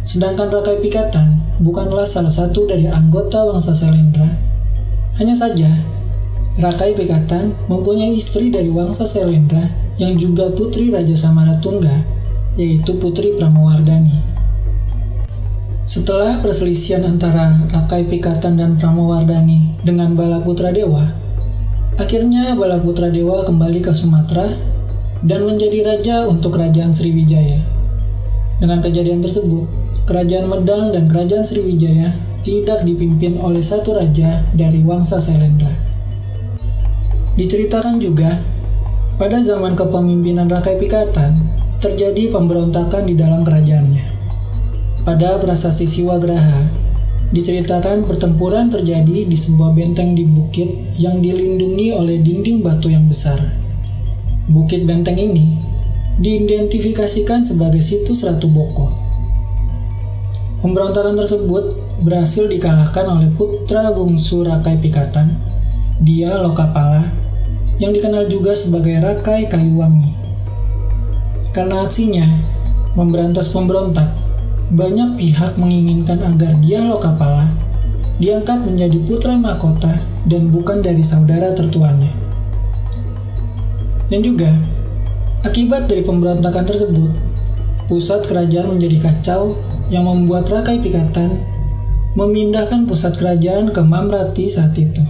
Sedangkan 0.00 0.48
Rakai 0.48 0.80
Pikatan 0.80 1.60
bukanlah 1.60 2.08
salah 2.08 2.32
satu 2.32 2.64
dari 2.64 2.88
anggota 2.88 3.44
Wangsa 3.44 3.74
Sailendra. 3.76 4.26
Hanya 5.20 5.36
saja, 5.36 5.68
Rakai 6.60 6.92
Pikatan 6.92 7.56
mempunyai 7.72 8.16
istri 8.16 8.52
dari 8.52 8.68
Wangsa 8.68 9.08
Selendra 9.08 9.64
yang 9.96 10.16
juga 10.16 10.48
putri 10.52 10.92
Raja 10.92 11.12
Samaratungga, 11.12 12.04
yaitu 12.56 12.96
Putri 12.96 13.36
Pramawardhani. 13.36 14.16
Setelah 15.88 16.38
perselisihan 16.40 17.04
antara 17.04 17.64
Rakai 17.68 18.08
Pikatan 18.08 18.60
dan 18.60 18.76
Pramawardhani 18.76 19.84
dengan 19.86 20.12
Balaputra 20.16 20.68
Dewa, 20.68 21.06
akhirnya 22.00 22.52
Balaputra 22.56 23.08
Dewa 23.08 23.40
kembali 23.44 23.80
ke 23.80 23.92
Sumatera 23.92 24.50
dan 25.24 25.44
menjadi 25.44 25.84
raja 25.84 26.16
untuk 26.28 26.56
Kerajaan 26.56 26.92
Sriwijaya. 26.96 27.60
Dengan 28.60 28.80
kejadian 28.84 29.20
tersebut, 29.24 29.68
Kerajaan 30.08 30.48
Medang 30.48 30.92
dan 30.92 31.08
Kerajaan 31.08 31.44
Sriwijaya 31.44 32.12
tidak 32.40 32.84
dipimpin 32.88 33.36
oleh 33.36 33.60
satu 33.60 33.96
raja 33.96 34.44
dari 34.56 34.80
Wangsa 34.80 35.20
Selendra. 35.20 35.72
Diceritakan 37.36 38.00
juga, 38.00 38.40
pada 39.20 39.40
zaman 39.44 39.76
kepemimpinan 39.76 40.48
Rakai 40.48 40.80
Pikatan, 40.80 41.44
terjadi 41.80 42.32
pemberontakan 42.32 43.08
di 43.08 43.16
dalam 43.16 43.44
kerajaannya. 43.44 44.04
Pada 45.04 45.40
prasasti 45.40 45.88
Siwagraha, 45.88 46.68
diceritakan 47.32 48.04
pertempuran 48.04 48.68
terjadi 48.68 49.24
di 49.24 49.36
sebuah 49.36 49.72
benteng 49.72 50.12
di 50.12 50.28
bukit 50.28 50.68
yang 51.00 51.24
dilindungi 51.24 51.96
oleh 51.96 52.20
dinding 52.20 52.60
batu 52.60 52.92
yang 52.92 53.08
besar. 53.08 53.69
Bukit 54.50 54.82
benteng 54.82 55.14
ini 55.14 55.62
diidentifikasikan 56.18 57.46
sebagai 57.46 57.78
situs 57.78 58.26
Ratu 58.26 58.50
Boko. 58.50 58.90
Pemberontakan 60.58 61.14
tersebut 61.14 61.78
berhasil 62.02 62.50
dikalahkan 62.50 63.06
oleh 63.06 63.30
putra 63.30 63.94
bungsu 63.94 64.42
Rakai 64.42 64.82
Pikatan, 64.82 65.38
dia 66.02 66.34
Lokapala, 66.34 67.14
yang 67.78 67.94
dikenal 67.94 68.26
juga 68.26 68.50
sebagai 68.58 68.98
Rakai 68.98 69.46
Kayu 69.46 69.78
Wangi. 69.78 70.18
Karena 71.54 71.86
aksinya 71.86 72.26
memberantas 72.98 73.54
pemberontak, 73.54 74.10
banyak 74.74 75.14
pihak 75.14 75.54
menginginkan 75.62 76.26
agar 76.26 76.58
dia 76.58 76.82
Lokapala 76.82 77.54
diangkat 78.18 78.66
menjadi 78.66 78.98
putra 79.06 79.38
mahkota 79.38 80.02
dan 80.26 80.50
bukan 80.50 80.82
dari 80.82 81.06
saudara 81.06 81.54
tertuanya. 81.54 82.19
Dan 84.10 84.26
juga, 84.26 84.50
akibat 85.46 85.86
dari 85.86 86.02
pemberontakan 86.02 86.66
tersebut, 86.66 87.10
pusat 87.86 88.26
kerajaan 88.26 88.74
menjadi 88.74 88.98
kacau 89.06 89.54
yang 89.86 90.06
membuat 90.06 90.50
Rakai 90.50 90.82
Pikatan 90.82 91.38
memindahkan 92.18 92.90
pusat 92.90 93.14
kerajaan 93.14 93.70
ke 93.70 93.78
Mamrati 93.86 94.50
saat 94.50 94.74
itu 94.74 95.02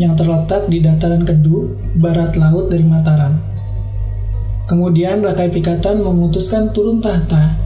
yang 0.00 0.14
terletak 0.14 0.70
di 0.72 0.80
dataran 0.80 1.26
Kedu, 1.26 1.76
barat 1.98 2.38
laut 2.38 2.72
dari 2.72 2.86
Mataram. 2.86 3.36
Kemudian 4.64 5.20
Rakai 5.20 5.52
Pikatan 5.52 6.00
memutuskan 6.00 6.72
turun 6.72 7.02
tahta 7.02 7.60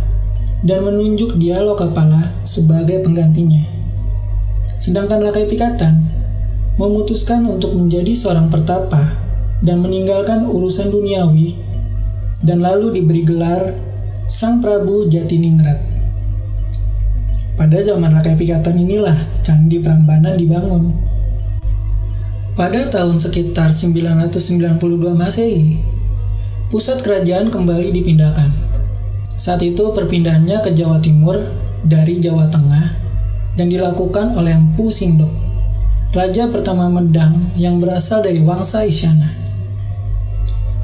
dan 0.64 0.80
menunjuk 0.82 1.38
Dialog 1.38 1.76
Kepala 1.76 2.34
sebagai 2.42 3.04
penggantinya. 3.04 3.62
Sedangkan 4.80 5.22
Rakai 5.22 5.46
Pikatan 5.46 6.02
memutuskan 6.80 7.46
untuk 7.46 7.76
menjadi 7.76 8.16
seorang 8.16 8.48
pertapa 8.48 9.21
dan 9.62 9.80
meninggalkan 9.80 10.44
urusan 10.44 10.90
duniawi 10.90 11.54
dan 12.42 12.60
lalu 12.60 12.98
diberi 12.98 13.22
gelar 13.22 13.78
Sang 14.26 14.58
Prabu 14.58 15.06
Jatiningrat. 15.06 15.78
Pada 17.54 17.78
zaman 17.78 18.10
Rakai 18.10 18.34
Pikatan 18.34 18.74
inilah 18.82 19.28
Candi 19.46 19.78
Prambanan 19.78 20.34
dibangun 20.34 21.12
pada 22.52 22.84
tahun 22.84 23.16
sekitar 23.16 23.72
992 23.72 24.76
Masehi, 25.16 25.80
pusat 26.68 27.00
kerajaan 27.00 27.48
kembali 27.48 27.96
dipindahkan. 27.96 28.52
Saat 29.24 29.64
itu 29.64 29.88
perpindahannya 29.88 30.60
ke 30.60 30.76
Jawa 30.76 31.00
Timur 31.00 31.40
dari 31.80 32.20
Jawa 32.20 32.52
Tengah 32.52 32.86
dan 33.56 33.72
dilakukan 33.72 34.36
oleh 34.36 34.52
Empu 34.52 34.92
Sindok, 34.92 35.32
raja 36.12 36.44
pertama 36.52 36.92
Medang 36.92 37.56
yang 37.56 37.80
berasal 37.80 38.20
dari 38.20 38.44
Wangsa 38.44 38.84
Isyana. 38.84 39.41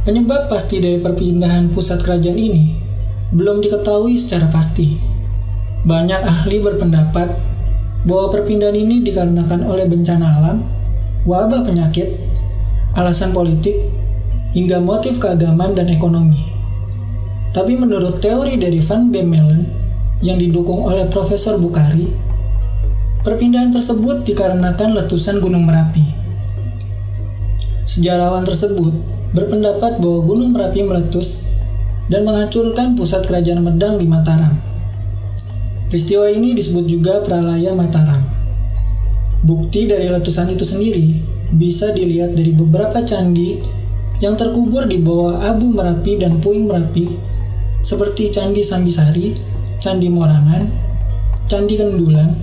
Penyebab 0.08 0.48
pasti 0.48 0.80
dari 0.80 0.96
perpindahan 1.04 1.68
pusat 1.68 2.00
kerajaan 2.00 2.40
ini 2.40 2.72
belum 3.28 3.60
diketahui 3.60 4.16
secara 4.16 4.48
pasti. 4.48 4.96
Banyak 5.84 6.24
ahli 6.24 6.64
berpendapat 6.64 7.28
bahwa 8.08 8.32
perpindahan 8.32 8.72
ini 8.72 9.04
dikarenakan 9.04 9.68
oleh 9.68 9.84
bencana 9.84 10.40
alam 10.40 10.64
wabah 11.28 11.60
penyakit, 11.60 12.16
alasan 12.96 13.36
politik, 13.36 13.76
hingga 14.56 14.80
motif 14.80 15.20
keagamaan 15.20 15.76
dan 15.76 15.92
ekonomi. 15.92 16.40
Tapi 17.52 17.76
menurut 17.76 18.24
teori 18.24 18.56
dari 18.56 18.80
Van 18.80 19.12
Bemmelen 19.12 19.68
yang 20.24 20.40
didukung 20.40 20.88
oleh 20.88 21.04
Profesor 21.12 21.60
Bukhari, 21.60 22.08
perpindahan 23.28 23.76
tersebut 23.76 24.24
dikarenakan 24.24 25.04
letusan 25.04 25.36
Gunung 25.44 25.68
Merapi. 25.68 26.16
Sejarawan 27.84 28.48
tersebut 28.48 29.17
berpendapat 29.32 30.00
bahwa 30.00 30.20
Gunung 30.24 30.56
Merapi 30.56 30.80
meletus 30.84 31.48
dan 32.08 32.24
menghancurkan 32.24 32.96
pusat 32.96 33.24
kerajaan 33.28 33.60
Medang 33.60 34.00
di 34.00 34.08
Mataram. 34.08 34.56
Peristiwa 35.88 36.28
ini 36.28 36.56
disebut 36.56 36.84
juga 36.88 37.20
Pralaya 37.24 37.72
Mataram. 37.76 38.24
Bukti 39.44 39.88
dari 39.88 40.08
letusan 40.08 40.52
itu 40.52 40.64
sendiri 40.64 41.20
bisa 41.52 41.92
dilihat 41.92 42.36
dari 42.36 42.52
beberapa 42.52 43.00
candi 43.04 43.60
yang 44.20 44.34
terkubur 44.34 44.84
di 44.84 44.98
bawah 45.00 45.40
Abu 45.46 45.70
Merapi 45.70 46.18
dan 46.20 46.42
Puing 46.42 46.66
Merapi 46.66 47.16
seperti 47.80 48.34
Candi 48.34 48.60
Sambisari, 48.60 49.32
Candi 49.78 50.10
Morangan, 50.10 50.66
Candi 51.46 51.78
Kendulan, 51.78 52.34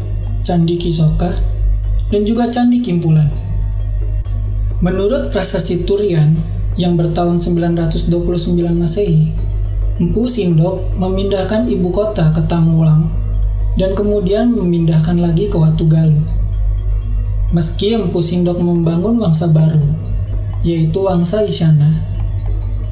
Candi 0.42 0.80
Kisoka, 0.80 1.30
dan 2.10 2.22
juga 2.24 2.48
Candi 2.48 2.80
Kimpulan. 2.80 3.28
Menurut 4.80 5.30
prasasti 5.36 5.84
Turian 5.84 6.55
yang 6.76 7.00
bertahun 7.00 7.40
929 7.40 8.12
Masehi, 8.76 9.32
Empu 9.96 10.28
Sindok 10.28 10.92
memindahkan 11.00 11.72
ibu 11.72 11.88
kota 11.88 12.36
ke 12.36 12.44
Tangulang 12.52 13.08
dan 13.80 13.96
kemudian 13.96 14.52
memindahkan 14.52 15.16
lagi 15.16 15.48
ke 15.48 15.56
Watu 15.56 15.88
Galuh. 15.88 16.28
Meski 17.56 17.96
Empu 17.96 18.20
Sindok 18.20 18.60
membangun 18.60 19.16
wangsa 19.16 19.48
baru, 19.48 19.88
yaitu 20.68 21.00
wangsa 21.00 21.48
Isyana, 21.48 21.96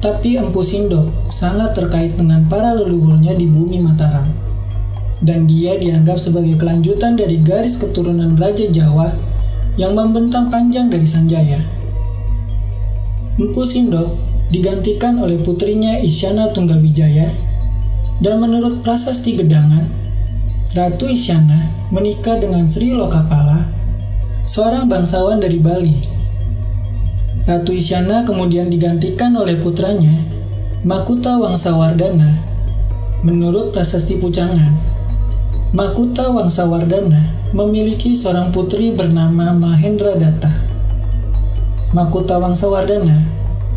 tapi 0.00 0.40
Empu 0.40 0.64
Sindok 0.64 1.08
sangat 1.28 1.76
terkait 1.76 2.16
dengan 2.16 2.48
para 2.48 2.72
leluhurnya 2.72 3.36
di 3.36 3.44
bumi 3.44 3.84
Mataram. 3.84 4.32
Dan 5.24 5.44
dia 5.44 5.76
dianggap 5.76 6.16
sebagai 6.20 6.56
kelanjutan 6.56 7.16
dari 7.16 7.40
garis 7.40 7.76
keturunan 7.80 8.36
Raja 8.36 8.68
Jawa 8.68 9.12
yang 9.76 9.92
membentang 9.92 10.48
panjang 10.48 10.88
dari 10.88 11.08
Sanjaya. 11.08 11.83
Empu 13.34 13.66
Sindok 13.66 14.14
digantikan 14.54 15.18
oleh 15.18 15.42
putrinya 15.42 15.98
Isyana 15.98 16.54
Tunggawijaya 16.54 17.28
dan 18.22 18.38
menurut 18.38 18.86
prasasti 18.86 19.34
Gedangan, 19.34 19.90
Ratu 20.70 21.10
Isyana 21.10 21.90
menikah 21.90 22.38
dengan 22.38 22.70
Sri 22.70 22.94
Lokapala, 22.94 23.66
seorang 24.46 24.86
bangsawan 24.86 25.42
dari 25.42 25.58
Bali 25.58 26.14
Ratu 27.44 27.76
Isyana 27.76 28.24
kemudian 28.24 28.72
digantikan 28.72 29.36
oleh 29.36 29.60
putranya, 29.60 30.16
Makuta 30.80 31.36
Wangsawardana. 31.36 32.40
Menurut 33.20 33.68
prasasti 33.68 34.16
Pucangan, 34.16 34.72
Makuta 35.76 36.32
Wangsawardana 36.32 37.52
memiliki 37.52 38.16
seorang 38.16 38.48
putri 38.48 38.96
bernama 38.96 39.52
Mahendra 39.52 40.16
Datta. 40.16 40.63
Makuta 41.94 42.42
Wangsawardana 42.42 43.22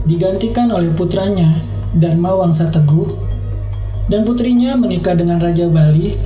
digantikan 0.10 0.74
oleh 0.74 0.90
putranya 0.90 1.62
Dharma 1.94 2.34
Wangsa 2.34 2.66
Teguh 2.66 3.14
dan 4.10 4.26
putrinya 4.26 4.74
menikah 4.74 5.14
dengan 5.14 5.38
Raja 5.38 5.70
Bali 5.70 6.18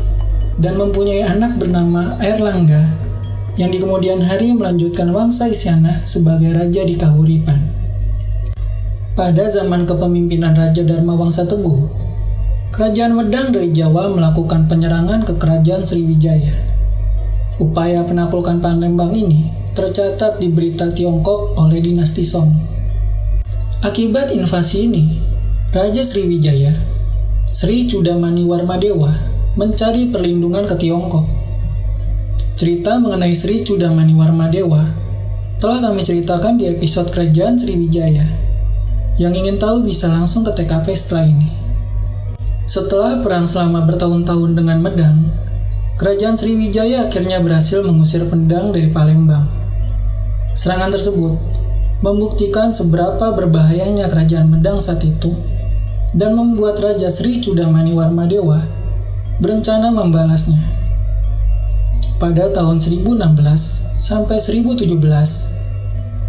dan 0.56 0.80
mempunyai 0.80 1.28
anak 1.28 1.60
bernama 1.60 2.16
Erlangga 2.24 2.96
yang 3.60 3.76
di 3.76 3.84
kemudian 3.84 4.24
hari 4.24 4.56
melanjutkan 4.56 5.12
Wangsa 5.12 5.52
Isyana 5.52 6.00
sebagai 6.08 6.56
raja 6.56 6.88
di 6.88 6.96
Kahuripan. 6.96 7.60
Pada 9.12 9.52
zaman 9.52 9.84
kepemimpinan 9.84 10.56
Raja 10.56 10.88
Dharma 10.88 11.20
Wangsa 11.20 11.44
Teguh, 11.44 11.92
Kerajaan 12.72 13.20
Wedang 13.20 13.52
dari 13.52 13.68
Jawa 13.76 14.08
melakukan 14.08 14.72
penyerangan 14.72 15.28
ke 15.28 15.36
Kerajaan 15.36 15.84
Sriwijaya. 15.84 16.56
Upaya 17.60 18.08
penaklukan 18.08 18.64
Palembang 18.64 19.12
ini 19.12 19.61
tercatat 19.72 20.40
di 20.40 20.52
berita 20.52 20.92
Tiongkok 20.92 21.56
oleh 21.60 21.80
dinasti 21.80 22.24
Song. 22.24 22.52
Akibat 23.82 24.36
invasi 24.36 24.92
ini, 24.92 25.18
Raja 25.72 26.04
Sriwijaya, 26.06 26.76
Sri 27.50 27.88
Cudamani 27.88 28.46
Warmadewa, 28.46 29.12
mencari 29.56 30.08
perlindungan 30.12 30.64
ke 30.64 30.76
Tiongkok 30.80 31.42
Cerita 32.62 33.02
mengenai 33.02 33.34
Sri 33.34 33.66
Cudamani 33.66 34.14
Warmadewa 34.14 34.86
telah 35.58 35.82
kami 35.82 36.06
ceritakan 36.06 36.62
di 36.62 36.70
episode 36.70 37.10
Kerajaan 37.10 37.58
Sriwijaya. 37.58 38.22
Yang 39.18 39.34
ingin 39.42 39.58
tahu 39.58 39.82
bisa 39.82 40.06
langsung 40.06 40.46
ke 40.46 40.54
TKP 40.54 40.94
setelah 40.94 41.26
ini. 41.26 41.50
Setelah 42.70 43.18
perang 43.18 43.50
selama 43.50 43.90
bertahun-tahun 43.90 44.54
dengan 44.54 44.78
Medang, 44.78 45.34
Kerajaan 45.98 46.38
Sriwijaya 46.38 47.10
akhirnya 47.10 47.42
berhasil 47.42 47.82
mengusir 47.82 48.30
pedang 48.30 48.70
dari 48.70 48.94
Palembang. 48.94 49.61
Serangan 50.52 50.92
tersebut 50.92 51.40
membuktikan 52.04 52.76
seberapa 52.76 53.32
berbahayanya 53.32 54.12
Kerajaan 54.12 54.52
Medang 54.52 54.84
saat 54.84 55.00
itu 55.00 55.32
dan 56.12 56.36
membuat 56.36 56.76
Raja 56.84 57.08
Sri 57.08 57.40
Cudamani 57.40 57.96
Warmadewa 57.96 58.68
berencana 59.40 59.96
membalasnya 59.96 60.60
pada 62.20 62.52
tahun 62.52 62.84
1016 62.84 63.16
sampai 63.96 64.38
1017. 64.38 64.92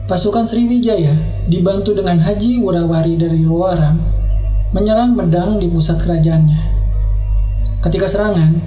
Pasukan 0.07 0.45
Sriwijaya 0.47 1.19
dibantu 1.51 1.91
dengan 1.99 2.23
Haji 2.23 2.63
Wurawari 2.63 3.19
dari 3.19 3.43
Ruwaram 3.43 3.99
menyerang 4.71 5.19
Medang 5.19 5.59
di 5.59 5.67
pusat 5.67 5.99
kerajaannya. 5.99 6.63
Ketika 7.83 8.07
serangan, 8.07 8.63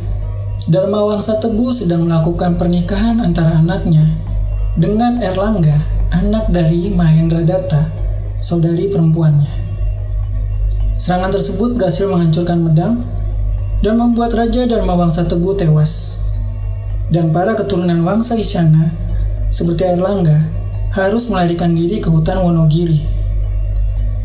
Dharma 0.68 1.00
Wangsa 1.08 1.40
Teguh 1.40 1.72
sedang 1.72 2.04
melakukan 2.04 2.60
pernikahan 2.60 3.24
antara 3.24 3.64
anaknya 3.64 4.35
dengan 4.76 5.24
Erlangga, 5.24 5.80
anak 6.12 6.52
dari 6.52 6.92
Mahendra 6.92 7.48
Datta, 7.48 7.88
saudari 8.44 8.92
perempuannya. 8.92 9.48
Serangan 11.00 11.32
tersebut 11.32 11.80
berhasil 11.80 12.08
menghancurkan 12.12 12.60
Medang 12.60 13.08
dan 13.80 13.96
membuat 13.96 14.36
Raja 14.36 14.68
Dharma 14.68 15.00
Wangsa 15.00 15.24
Teguh 15.24 15.56
tewas 15.56 16.24
dan 17.08 17.32
para 17.32 17.56
keturunan 17.56 18.04
Wangsa 18.04 18.36
Isyana 18.36 18.92
seperti 19.48 19.88
Airlangga 19.88 20.44
harus 20.92 21.28
melarikan 21.32 21.72
diri 21.72 22.04
ke 22.04 22.12
hutan 22.12 22.44
Wonogiri. 22.44 23.04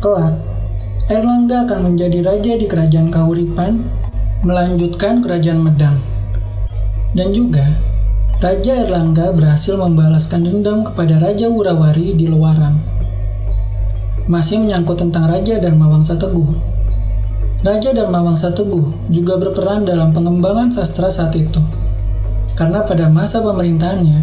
Kelak, 0.03 0.35
Airlangga 1.07 1.63
akan 1.63 1.91
menjadi 1.91 2.23
raja 2.27 2.59
di 2.59 2.67
kerajaan 2.67 3.07
Kahuripan, 3.07 3.87
melanjutkan 4.43 5.23
kerajaan 5.23 5.63
Medang. 5.63 5.99
Dan 7.11 7.35
juga, 7.35 7.67
Raja 8.41 8.73
Erlangga 8.73 9.29
berhasil 9.37 9.77
membalaskan 9.77 10.41
dendam 10.41 10.81
kepada 10.81 11.21
Raja 11.21 11.45
Wurawari 11.45 12.17
di 12.17 12.25
Luaram. 12.25 12.81
Masih 14.25 14.65
menyangkut 14.65 14.97
tentang 14.97 15.29
Raja 15.29 15.61
Dharma 15.61 15.85
Wangsa 15.85 16.17
Teguh. 16.17 16.57
Raja 17.61 17.93
Dharma 17.93 18.25
Wangsa 18.25 18.49
Teguh 18.49 19.13
juga 19.13 19.37
berperan 19.37 19.85
dalam 19.85 20.09
pengembangan 20.09 20.73
sastra 20.73 21.13
saat 21.13 21.37
itu 21.37 21.61
karena 22.61 22.83
pada 22.83 23.07
masa 23.07 23.39
pemerintahannya, 23.41 24.21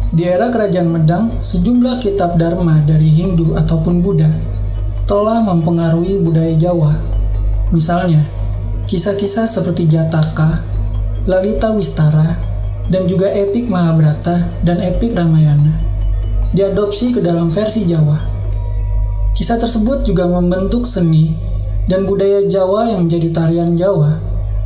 di 0.09 0.25
era 0.25 0.49
kerajaan 0.49 0.89
Medang, 0.89 1.37
sejumlah 1.37 2.01
kitab 2.01 2.41
Dharma 2.41 2.81
dari 2.81 3.05
Hindu 3.05 3.53
ataupun 3.53 4.01
Buddha 4.01 4.33
telah 5.05 5.45
mempengaruhi 5.45 6.17
budaya 6.25 6.57
Jawa. 6.57 6.97
Misalnya, 7.69 8.25
kisah-kisah 8.89 9.45
seperti 9.45 9.85
Jataka, 9.85 10.65
Lalita 11.29 11.69
Wistara, 11.69 12.33
dan 12.89 13.05
juga 13.05 13.29
epik 13.29 13.69
Mahabharata 13.69 14.49
dan 14.65 14.81
epik 14.81 15.13
Ramayana 15.13 15.77
diadopsi 16.49 17.13
ke 17.13 17.21
dalam 17.21 17.53
versi 17.53 17.85
Jawa. 17.85 18.17
Kisah 19.37 19.61
tersebut 19.61 20.01
juga 20.01 20.25
membentuk 20.25 20.89
seni 20.89 21.37
dan 21.85 22.09
budaya 22.09 22.41
Jawa 22.49 22.89
yang 22.89 23.05
menjadi 23.05 23.29
tarian 23.29 23.77
Jawa 23.77 24.17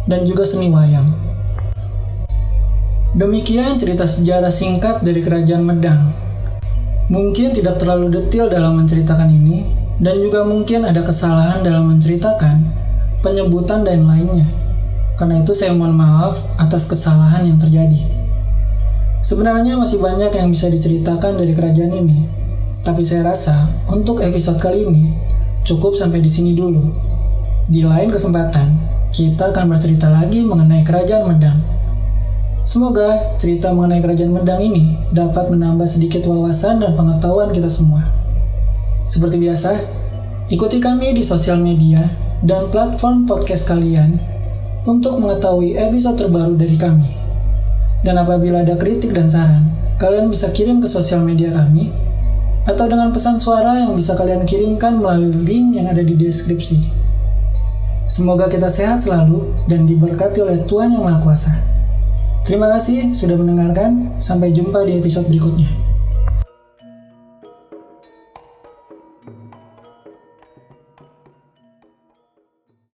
dan 0.07 0.23
juga 0.23 0.47
seni 0.47 0.71
wayang. 0.71 1.30
Demikian 3.11 3.75
cerita 3.75 4.07
sejarah 4.07 4.47
singkat 4.47 5.03
dari 5.03 5.19
Kerajaan 5.19 5.67
Medang. 5.67 6.15
Mungkin 7.11 7.51
tidak 7.51 7.75
terlalu 7.75 8.07
detail 8.07 8.47
dalam 8.47 8.79
menceritakan 8.79 9.27
ini, 9.27 9.67
dan 9.99 10.15
juga 10.15 10.47
mungkin 10.47 10.87
ada 10.87 11.03
kesalahan 11.03 11.59
dalam 11.59 11.91
menceritakan, 11.91 12.71
penyebutan, 13.19 13.83
dan 13.83 14.07
lainnya. 14.07 14.47
Karena 15.19 15.43
itu 15.43 15.51
saya 15.51 15.75
mohon 15.75 15.91
maaf 15.91 16.39
atas 16.55 16.87
kesalahan 16.87 17.43
yang 17.43 17.59
terjadi. 17.59 17.99
Sebenarnya 19.19 19.75
masih 19.75 19.99
banyak 19.99 20.31
yang 20.31 20.47
bisa 20.47 20.71
diceritakan 20.71 21.35
dari 21.35 21.51
kerajaan 21.51 21.91
ini, 21.91 22.31
tapi 22.79 23.03
saya 23.03 23.27
rasa 23.27 23.75
untuk 23.91 24.23
episode 24.23 24.55
kali 24.55 24.87
ini 24.87 25.19
cukup 25.67 25.99
sampai 25.99 26.23
di 26.23 26.31
sini 26.31 26.55
dulu. 26.55 26.95
Di 27.67 27.83
lain 27.83 28.07
kesempatan, 28.07 28.71
kita 29.11 29.51
akan 29.51 29.67
bercerita 29.67 30.07
lagi 30.07 30.47
mengenai 30.47 30.87
kerajaan 30.87 31.27
Medang. 31.27 31.80
Semoga 32.61 33.33
cerita 33.41 33.73
mengenai 33.73 34.05
kerajaan 34.05 34.37
Medang 34.37 34.61
ini 34.61 34.93
dapat 35.09 35.49
menambah 35.49 35.89
sedikit 35.89 36.29
wawasan 36.29 36.77
dan 36.77 36.93
pengetahuan 36.93 37.49
kita 37.49 37.65
semua. 37.65 38.05
Seperti 39.09 39.41
biasa, 39.41 39.81
ikuti 40.45 40.77
kami 40.77 41.17
di 41.17 41.25
sosial 41.25 41.57
media 41.57 42.05
dan 42.45 42.69
platform 42.69 43.25
podcast 43.25 43.65
kalian 43.65 44.21
untuk 44.85 45.17
mengetahui 45.17 45.73
episode 45.73 46.21
terbaru 46.21 46.53
dari 46.53 46.77
kami. 46.77 47.09
Dan 48.05 48.21
apabila 48.21 48.61
ada 48.61 48.77
kritik 48.77 49.09
dan 49.09 49.25
saran, 49.25 49.65
kalian 49.97 50.29
bisa 50.29 50.53
kirim 50.53 50.77
ke 50.77 50.85
sosial 50.85 51.25
media 51.25 51.49
kami 51.49 51.89
atau 52.69 52.85
dengan 52.85 53.09
pesan 53.09 53.41
suara 53.41 53.73
yang 53.73 53.97
bisa 53.97 54.13
kalian 54.13 54.45
kirimkan 54.45 55.01
melalui 55.01 55.33
link 55.33 55.81
yang 55.81 55.89
ada 55.89 56.05
di 56.05 56.13
deskripsi. 56.13 56.77
Semoga 58.05 58.45
kita 58.45 58.69
sehat 58.69 59.01
selalu 59.01 59.49
dan 59.65 59.89
diberkati 59.89 60.45
oleh 60.45 60.61
Tuhan 60.69 60.93
Yang 60.93 61.03
Maha 61.09 61.19
Kuasa. 61.25 61.80
Terima 62.41 62.65
kasih 62.73 63.13
sudah 63.13 63.37
mendengarkan. 63.37 64.17
Sampai 64.17 64.49
jumpa 64.49 64.81
di 64.89 64.97
episode 64.97 65.29
berikutnya. 65.29 65.90